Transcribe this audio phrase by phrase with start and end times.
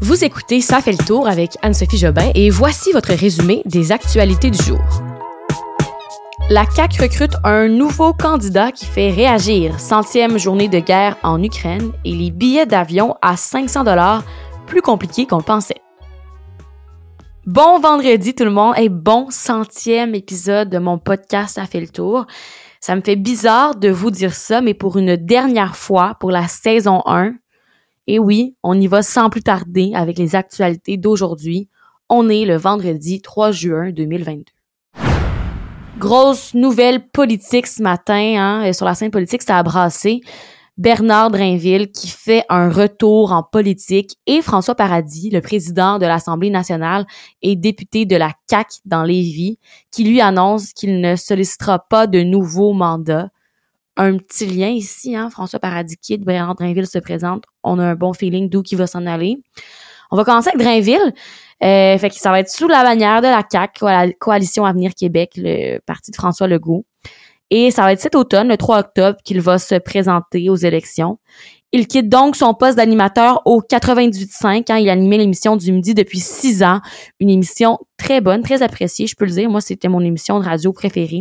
[0.00, 4.48] Vous écoutez Ça fait le tour avec Anne-Sophie Jobin et voici votre résumé des actualités
[4.48, 4.78] du jour.
[6.50, 9.80] La CAQ recrute un nouveau candidat qui fait réagir.
[9.80, 14.22] Centième journée de guerre en Ukraine et les billets d'avion à 500 dollars
[14.68, 15.82] plus compliqués qu'on le pensait.
[17.44, 21.88] Bon vendredi tout le monde et bon centième épisode de mon podcast Ça fait le
[21.88, 22.24] tour.
[22.80, 26.46] Ça me fait bizarre de vous dire ça, mais pour une dernière fois, pour la
[26.46, 27.32] saison 1,
[28.08, 31.68] et oui, on y va sans plus tarder avec les actualités d'aujourd'hui.
[32.08, 34.44] On est le vendredi 3 juin 2022.
[35.98, 40.22] Grosse nouvelle politique ce matin, hein, sur la scène politique, ça a brassé.
[40.78, 46.50] Bernard Drainville qui fait un retour en politique et François Paradis, le président de l'Assemblée
[46.50, 47.04] nationale
[47.42, 49.58] et député de la CAQ dans Lévis,
[49.90, 53.28] qui lui annonce qu'il ne sollicitera pas de nouveau mandat.
[53.98, 57.94] Un petit lien ici, hein, François Paradis quitte, Bernard Drainville se présente, on a un
[57.96, 59.42] bon feeling d'où qu'il va s'en aller.
[60.12, 61.12] On va commencer avec Drainville.
[61.64, 64.94] Euh, fait que ça va être sous la bannière de la CAQ, la Coalition Avenir
[64.94, 66.86] Québec, le parti de François Legault.
[67.50, 71.18] Et ça va être cet automne, le 3 octobre, qu'il va se présenter aux élections.
[71.72, 74.70] Il quitte donc son poste d'animateur au 98.5.
[74.70, 76.80] Hein, il animait l'émission du midi depuis six ans.
[77.18, 79.50] Une émission très bonne, très appréciée, je peux le dire.
[79.50, 81.20] Moi, c'était mon émission de radio préférée.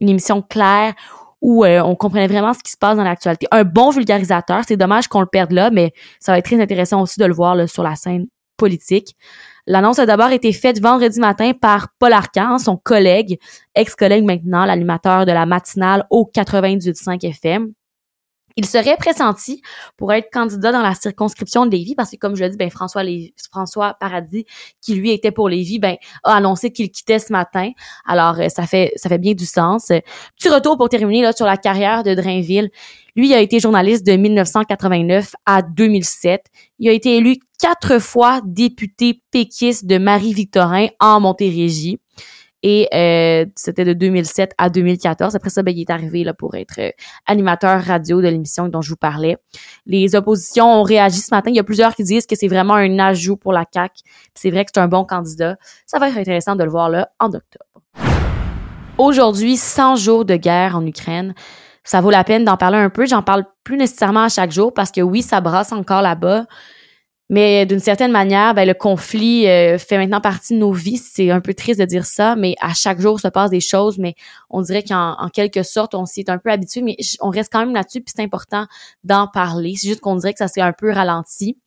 [0.00, 0.94] Une émission claire
[1.40, 3.46] où euh, on comprenait vraiment ce qui se passe dans l'actualité.
[3.50, 4.62] Un bon vulgarisateur.
[4.66, 7.34] C'est dommage qu'on le perde là, mais ça va être très intéressant aussi de le
[7.34, 9.16] voir là, sur la scène politique.
[9.66, 13.38] L'annonce a d'abord été faite vendredi matin par Paul Arcan, son collègue,
[13.74, 17.72] ex-collègue maintenant, l'animateur de la matinale au 98.5 FM.
[18.58, 19.62] Il serait pressenti
[19.96, 22.68] pour être candidat dans la circonscription de Lévis parce que, comme je l'ai dit, ben,
[22.70, 23.04] François,
[23.52, 24.46] François Paradis,
[24.80, 27.70] qui lui était pour Lévis, ben, a annoncé qu'il quittait ce matin.
[28.04, 29.92] Alors, euh, ça fait, ça fait bien du sens.
[30.36, 32.70] Petit retour pour terminer, là, sur la carrière de Drainville.
[33.14, 36.46] Lui, il a été journaliste de 1989 à 2007.
[36.80, 42.00] Il a été élu quatre fois député péquiste de Marie-Victorin en Montérégie.
[42.62, 45.36] Et euh, c'était de 2007 à 2014.
[45.36, 46.90] Après ça, ben, il est arrivé là, pour être euh,
[47.26, 49.36] animateur radio de l'émission dont je vous parlais.
[49.86, 51.50] Les oppositions ont réagi ce matin.
[51.50, 54.02] Il y a plusieurs qui disent que c'est vraiment un ajout pour la CAQ.
[54.34, 55.56] C'est vrai que c'est un bon candidat.
[55.86, 57.64] Ça va être intéressant de le voir là en octobre.
[58.98, 61.34] Aujourd'hui, 100 jours de guerre en Ukraine.
[61.84, 63.06] Ça vaut la peine d'en parler un peu.
[63.06, 66.46] J'en parle plus nécessairement à chaque jour parce que oui, ça brasse encore là-bas.
[67.30, 70.96] Mais d'une certaine manière, ben, le conflit euh, fait maintenant partie de nos vies.
[70.96, 73.98] C'est un peu triste de dire ça, mais à chaque jour se passent des choses,
[73.98, 74.14] mais
[74.48, 77.60] on dirait qu'en quelque sorte, on s'y est un peu habitué, mais on reste quand
[77.60, 78.66] même là-dessus, puis c'est important
[79.04, 79.74] d'en parler.
[79.76, 81.58] C'est juste qu'on dirait que ça s'est un peu ralenti.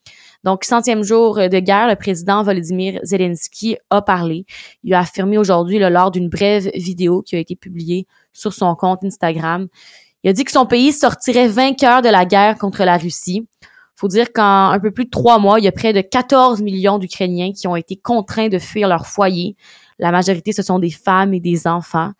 [0.43, 4.45] Donc, centième jour de guerre, le président Volodymyr Zelensky a parlé.
[4.83, 9.03] Il a affirmé aujourd'hui, lors d'une brève vidéo qui a été publiée sur son compte
[9.03, 9.67] Instagram,
[10.23, 13.47] il a dit que son pays sortirait vainqueur de la guerre contre la Russie
[13.95, 16.61] faut dire qu'en un peu plus de trois mois, il y a près de 14
[16.61, 19.55] millions d'Ukrainiens qui ont été contraints de fuir leur foyer.
[19.99, 22.11] La majorité, ce sont des femmes et des enfants.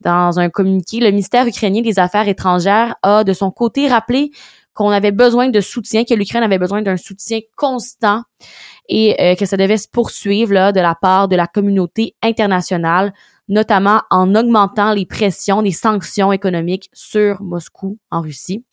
[0.00, 4.30] Dans un communiqué, le ministère ukrainien des Affaires étrangères a de son côté rappelé
[4.74, 8.22] qu'on avait besoin de soutien, que l'Ukraine avait besoin d'un soutien constant
[8.88, 13.14] et euh, que ça devait se poursuivre de la part de la communauté internationale,
[13.48, 18.64] notamment en augmentant les pressions, les sanctions économiques sur Moscou en Russie.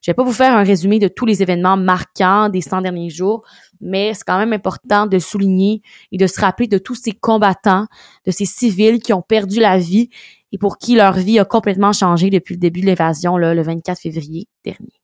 [0.00, 3.10] Je vais pas vous faire un résumé de tous les événements marquants des 100 derniers
[3.10, 3.42] jours,
[3.82, 7.86] mais c'est quand même important de souligner et de se rappeler de tous ces combattants,
[8.24, 10.08] de ces civils qui ont perdu la vie
[10.52, 14.00] et pour qui leur vie a complètement changé depuis le début de l'évasion, le 24
[14.00, 15.00] février dernier.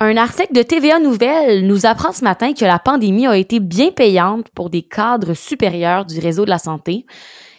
[0.00, 3.90] Un article de TVA Nouvelle nous apprend ce matin que la pandémie a été bien
[3.90, 7.04] payante pour des cadres supérieurs du réseau de la santé.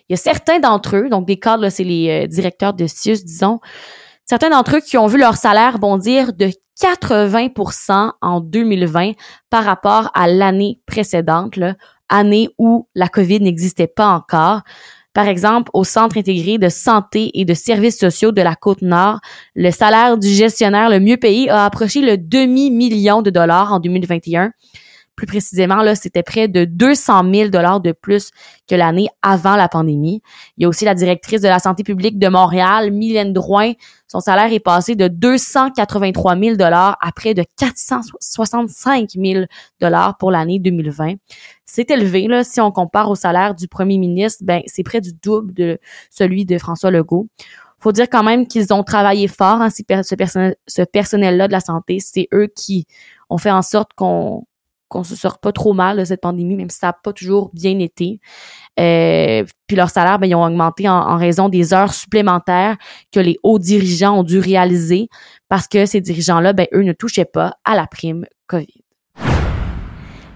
[0.08, 3.26] Il y a certains d'entre eux, donc des cadres, c'est les euh, directeurs de CIUS,
[3.26, 3.60] disons,
[4.30, 9.14] Certains d'entre eux qui ont vu leur salaire bondir de 80% en 2020
[9.50, 11.74] par rapport à l'année précédente, là,
[12.10, 14.62] année où la COVID n'existait pas encore.
[15.16, 19.20] Par exemple, au Centre intégré de santé et de services sociaux de la Côte-Nord,
[19.56, 24.52] le salaire du gestionnaire le mieux payé a approché le demi-million de dollars en 2021
[25.20, 28.32] plus précisément, là, c'était près de 200 000 dollars de plus
[28.70, 30.22] que l'année avant la pandémie.
[30.56, 33.74] Il y a aussi la directrice de la santé publique de Montréal, Mylène Drouin.
[34.08, 39.44] Son salaire est passé de 283 000 dollars à près de 465 000
[39.82, 41.16] dollars pour l'année 2020.
[41.66, 45.12] C'est élevé, là, si on compare au salaire du premier ministre, ben, c'est près du
[45.12, 45.80] double de
[46.10, 47.28] celui de François Legault
[47.82, 51.62] faut dire quand même qu'ils ont travaillé fort, hein, ce, personnel, ce personnel-là de la
[51.62, 52.00] santé.
[52.02, 52.86] C'est eux qui
[53.30, 54.44] ont fait en sorte qu'on
[54.90, 57.52] qu'on se sort pas trop mal de cette pandémie, même si ça n'a pas toujours
[57.54, 58.20] bien été.
[58.80, 62.78] Euh, puis leur salaire, ben, ils ont augmenté en, raison des heures supplémentaires
[63.12, 65.10] que les hauts dirigeants ont dû réaliser
[65.48, 68.84] parce que ces dirigeants-là, ben, eux ne touchaient pas à la prime COVID.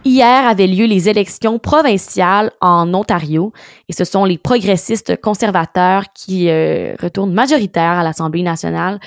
[0.06, 3.54] Hier avaient lieu les élections provinciales en Ontario
[3.88, 9.00] et ce sont les progressistes conservateurs qui euh, retournent majoritaires à l'Assemblée nationale,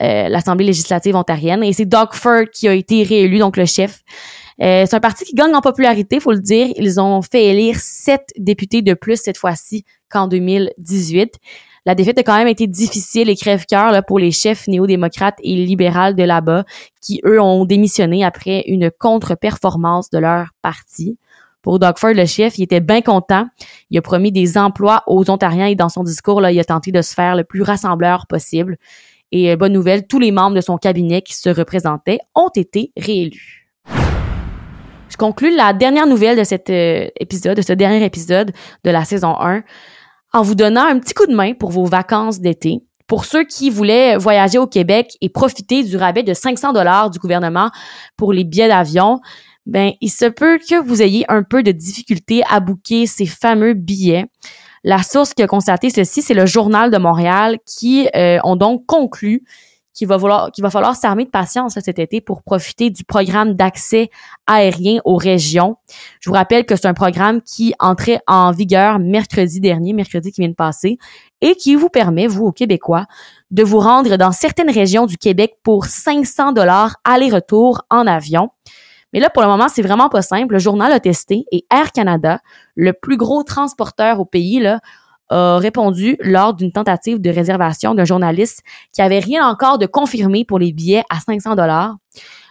[0.00, 1.62] euh, l'Assemblée législative ontarienne.
[1.62, 4.00] Et c'est Doug Ford qui a été réélu, donc le chef.
[4.60, 6.68] Euh, c'est un parti qui gagne en popularité, faut le dire.
[6.76, 11.38] Ils ont fait élire sept députés de plus cette fois-ci qu'en 2018.
[11.86, 16.14] La défaite a quand même été difficile et crève-cœur pour les chefs néo-démocrates et libérales
[16.14, 16.64] de là-bas,
[17.00, 21.16] qui eux ont démissionné après une contre-performance de leur parti.
[21.62, 23.46] Pour Doug Ford, le chef, il était bien content.
[23.90, 26.92] Il a promis des emplois aux Ontariens et dans son discours, là, il a tenté
[26.92, 28.76] de se faire le plus rassembleur possible.
[29.32, 32.92] Et euh, bonne nouvelle, tous les membres de son cabinet qui se représentaient ont été
[32.96, 33.67] réélus.
[35.18, 38.52] Conclue la dernière nouvelle de cet euh, épisode, de ce dernier épisode
[38.84, 39.64] de la saison 1
[40.32, 42.84] en vous donnant un petit coup de main pour vos vacances d'été.
[43.08, 47.18] Pour ceux qui voulaient voyager au Québec et profiter du rabais de 500 dollars du
[47.18, 47.70] gouvernement
[48.16, 49.18] pour les billets d'avion,
[49.66, 53.74] ben il se peut que vous ayez un peu de difficulté à booker ces fameux
[53.74, 54.26] billets.
[54.84, 58.86] La source qui a constaté ceci, c'est le Journal de Montréal qui euh, ont donc
[58.86, 59.42] conclu
[59.98, 64.10] qu'il va, falloir, s'armer de patience cet été pour profiter du programme d'accès
[64.46, 65.76] aérien aux régions.
[66.20, 70.40] Je vous rappelle que c'est un programme qui entrait en vigueur mercredi dernier, mercredi qui
[70.40, 70.98] vient de passer,
[71.40, 73.06] et qui vous permet, vous, aux Québécois,
[73.50, 78.50] de vous rendre dans certaines régions du Québec pour 500 dollars aller-retour en avion.
[79.12, 80.54] Mais là, pour le moment, c'est vraiment pas simple.
[80.54, 82.40] Le journal a testé et Air Canada,
[82.76, 84.80] le plus gros transporteur au pays, là,
[85.30, 90.44] a répondu lors d'une tentative de réservation d'un journaliste qui avait rien encore de confirmé
[90.44, 91.96] pour les billets à 500 dollars.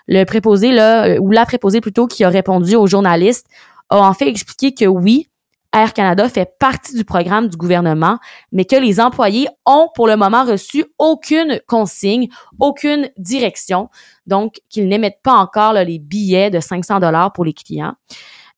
[0.08, 3.48] Le préposé là euh, ou la préposée plutôt qui a répondu au journaliste
[3.90, 5.28] a en fait expliqué que oui,
[5.74, 8.20] Air Canada fait partie du programme du gouvernement,
[8.52, 13.90] mais que les employés ont pour le moment reçu aucune consigne, aucune direction,
[14.26, 17.94] donc qu'ils n'émettent pas encore les billets de 500 dollars pour les clients.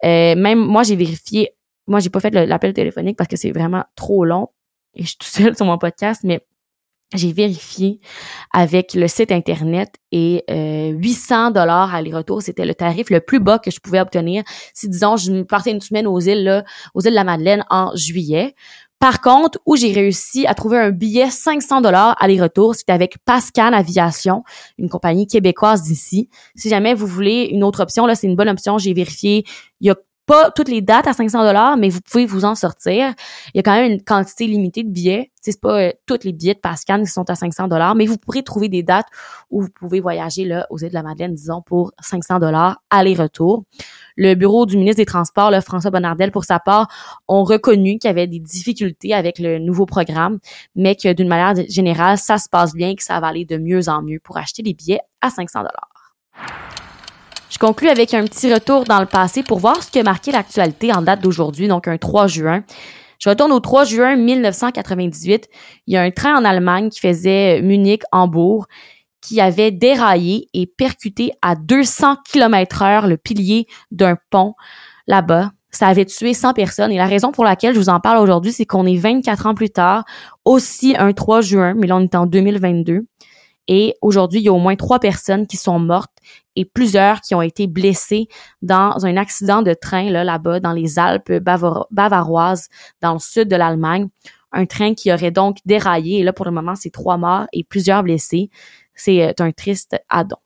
[0.05, 1.51] Euh, même moi, j'ai vérifié
[1.89, 4.49] moi, j'ai pas fait l'appel téléphonique parce que c'est vraiment trop long
[4.93, 6.45] et je suis tout seul sur mon podcast, mais
[7.15, 7.99] j'ai vérifié
[8.53, 13.57] avec le site internet et 800 euh, dollars aller-retour, c'était le tarif le plus bas
[13.57, 14.43] que je pouvais obtenir
[14.75, 16.63] si disons je partais une semaine aux îles là,
[16.93, 18.53] aux îles de la Madeleine en juillet.
[18.99, 23.73] Par contre, où j'ai réussi à trouver un billet 500 dollars aller-retour, c'était avec Pascal
[23.73, 24.43] Aviation,
[24.77, 26.29] une compagnie québécoise d'ici.
[26.55, 28.77] Si jamais vous voulez une autre option, là, c'est une bonne option.
[28.77, 29.45] J'ai vérifié.
[29.79, 29.95] Il y a
[30.29, 33.15] pas toutes les dates à 500 dollars, mais vous pouvez vous en sortir.
[33.47, 35.31] Il y a quand même une quantité limitée de billets.
[35.41, 38.17] C'est pas euh, tous les billets de Pascal qui sont à 500 dollars, mais vous
[38.17, 39.07] pourrez trouver des dates
[39.49, 43.63] où vous pouvez voyager là aux îles de la Madeleine, disons pour 500 dollars aller-retour.
[44.17, 46.89] Le bureau du ministre des Transports, François Bonnardel, pour sa part,
[47.27, 50.37] ont reconnu qu'il y avait des difficultés avec le nouveau programme,
[50.75, 53.89] mais que d'une manière générale, ça se passe bien, que ça va aller de mieux
[53.89, 56.88] en mieux pour acheter des billets à 500 dollars.
[57.49, 60.31] Je conclue avec un petit retour dans le passé pour voir ce qui a marqué
[60.31, 62.63] l'actualité en date d'aujourd'hui, donc un 3 juin.
[63.17, 65.49] Je retourne au 3 juin 1998.
[65.87, 68.67] Il y a un train en Allemagne qui faisait Munich-Hambourg
[69.21, 74.53] qui avait déraillé et percuté à 200 km heure le pilier d'un pont
[75.07, 75.51] là-bas.
[75.71, 76.91] Ça avait tué 100 personnes.
[76.91, 79.55] Et la raison pour laquelle je vous en parle aujourd'hui, c'est qu'on est 24 ans
[79.55, 80.05] plus tard,
[80.45, 83.05] aussi un 3 juin, mais là on est en 2022.
[83.71, 86.17] Et aujourd'hui, il y a au moins trois personnes qui sont mortes
[86.55, 88.27] et plusieurs qui ont été blessées
[88.63, 91.31] dans un accident de train là, là-bas dans les Alpes
[91.91, 92.67] bavaroises,
[93.01, 94.09] dans le sud de l'Allemagne.
[94.51, 96.19] Un train qui aurait donc déraillé.
[96.19, 98.49] Et là, pour le moment, c'est trois morts et plusieurs blessés.
[98.95, 100.37] C'est euh, un triste addon.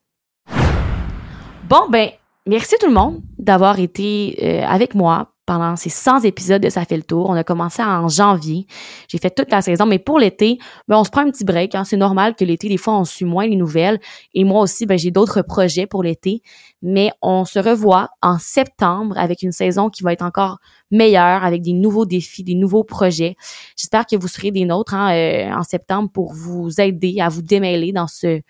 [1.66, 2.10] Bon, ben,
[2.46, 6.84] merci tout le monde d'avoir été euh, avec moi pendant ces 100 épisodes de Ça
[6.84, 7.28] fait le tour.
[7.28, 8.66] On a commencé en janvier.
[9.08, 10.58] J'ai fait toute la saison, mais pour l'été,
[10.88, 11.74] ben, on se prend un petit break.
[11.74, 11.84] Hein.
[11.84, 14.00] C'est normal que l'été, des fois, on suit moins les nouvelles.
[14.32, 16.42] Et moi aussi, ben, j'ai d'autres projets pour l'été.
[16.82, 20.58] Mais on se revoit en septembre avec une saison qui va être encore
[20.90, 23.36] meilleure, avec des nouveaux défis, des nouveaux projets.
[23.76, 27.42] J'espère que vous serez des nôtres hein, euh, en septembre pour vous aider à vous
[27.42, 28.40] démêler dans ce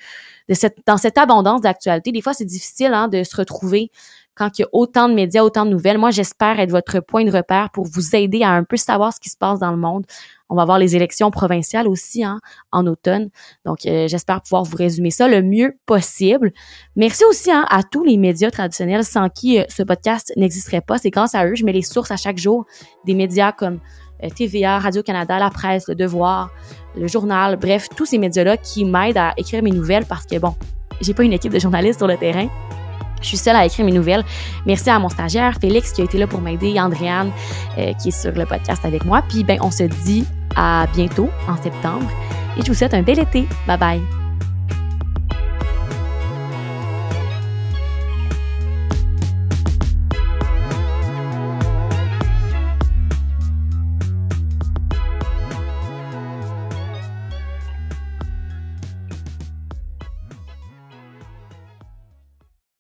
[0.49, 2.13] de cette, dans cette abondance d'actualité.
[2.13, 3.91] Des fois, c'est difficile hein, de se retrouver
[4.35, 5.99] quand il y a autant de médias, autant de nouvelles.
[5.99, 9.21] Moi, j'espère être votre point de repère pour vous aider à un peu savoir ce
[9.21, 10.05] qui se passe dans le monde.
[10.51, 13.31] On va avoir les élections provinciales aussi hein, en automne.
[13.65, 16.53] Donc, euh, j'espère pouvoir vous résumer ça le mieux possible.
[16.97, 20.99] Merci aussi hein, à tous les médias traditionnels sans qui euh, ce podcast n'existerait pas.
[20.99, 21.55] C'est grâce à eux.
[21.55, 22.67] Je mets les sources à chaque jour
[23.05, 23.81] des médias comme
[24.23, 26.51] euh, TVA, Radio-Canada, La Presse, Le Devoir,
[26.97, 30.55] Le Journal, bref, tous ces médias-là qui m'aident à écrire mes nouvelles parce que, bon,
[31.01, 32.49] j'ai pas une équipe de journalistes sur le terrain.
[33.21, 34.25] Je suis seule à écrire mes nouvelles.
[34.67, 37.31] Merci à mon stagiaire, Félix, qui a été là pour m'aider, Andréane,
[37.79, 39.23] euh, qui est sur le podcast avec moi.
[39.29, 42.09] Puis, ben, on se dit à bientôt en septembre.
[42.57, 43.47] Et je vous souhaite un bel été.
[43.67, 44.24] Bye bye.